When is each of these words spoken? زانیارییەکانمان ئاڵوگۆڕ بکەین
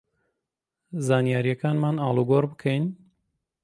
زانیارییەکانمان 1.07 1.95
ئاڵوگۆڕ 2.03 2.43
بکەین 2.51 2.83